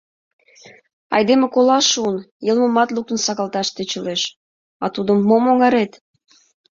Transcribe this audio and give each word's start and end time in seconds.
Айдеме 1.15 1.47
колаш 1.55 1.85
шуын, 1.93 2.17
йылмымат 2.47 2.89
луктын 2.95 3.19
сакалташ 3.25 3.67
тӧчылеш, 3.75 4.21
а 4.83 4.85
тудо— 4.95 5.11
«Мом 5.29 5.43
оҥарет?». 5.51 5.91